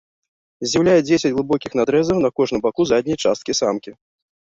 Здзіўляе 0.67 0.95
дзесяць 1.09 1.31
глыбокіх 1.37 1.71
надрэзаў 1.81 2.25
на 2.25 2.29
кожным 2.43 2.61
баку 2.67 2.91
задняй 2.97 3.23
часткі 3.33 3.51
самкі. 3.65 3.91